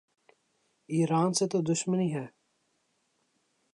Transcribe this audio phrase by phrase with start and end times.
[0.89, 2.25] ایران سے تو دشمنی ہے۔